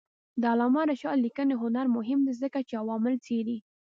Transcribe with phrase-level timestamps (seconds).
[0.41, 3.57] د علامه رشاد لیکنی هنر مهم دی ځکه چې عوامل څېړي.